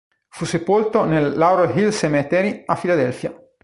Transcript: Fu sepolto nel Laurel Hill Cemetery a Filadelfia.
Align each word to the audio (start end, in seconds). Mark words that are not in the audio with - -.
Fu 0.29 0.45
sepolto 0.45 1.03
nel 1.03 1.37
Laurel 1.37 1.77
Hill 1.77 1.91
Cemetery 1.91 2.63
a 2.65 2.75
Filadelfia. 2.75 3.37